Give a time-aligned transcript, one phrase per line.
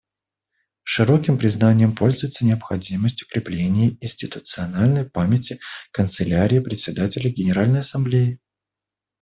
[0.83, 5.59] Широким признанием пользуется необходимость укрепления институциональной памяти
[5.91, 8.39] Канцелярии Председателя Генеральной Ассамблеи.